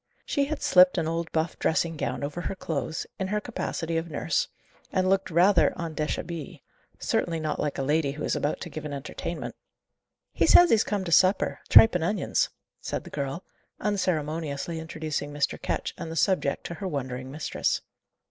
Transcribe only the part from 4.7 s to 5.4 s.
and looked